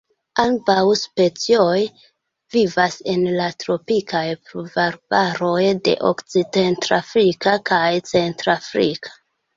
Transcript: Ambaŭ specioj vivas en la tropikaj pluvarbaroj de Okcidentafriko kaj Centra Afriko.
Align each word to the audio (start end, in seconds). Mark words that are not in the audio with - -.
Ambaŭ 0.43 0.77
specioj 0.99 1.81
vivas 2.55 2.97
en 3.13 3.27
la 3.39 3.45
tropikaj 3.65 4.23
pluvarbaroj 4.47 5.61
de 5.89 5.95
Okcidentafriko 6.13 7.55
kaj 7.73 7.87
Centra 8.15 8.57
Afriko. 8.65 9.19